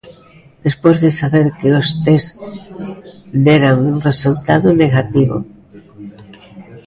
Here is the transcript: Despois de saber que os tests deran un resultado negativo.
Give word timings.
Despois 0.65 0.97
de 1.03 1.11
saber 1.19 1.45
que 1.59 1.69
os 1.79 1.87
tests 2.03 2.37
deran 3.45 3.75
un 3.91 3.95
resultado 4.09 4.67
negativo. 4.83 5.37